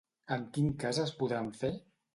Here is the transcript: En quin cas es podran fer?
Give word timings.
En 0.37 0.47
quin 0.55 0.71
cas 0.85 1.03
es 1.05 1.15
podran 1.21 1.55
fer? 1.63 1.75